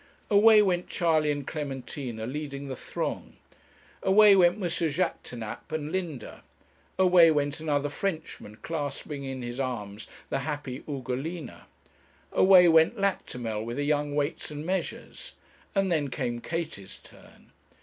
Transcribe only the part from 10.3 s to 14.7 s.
the happy Ugolina. Away went Lactimel with a young Weights and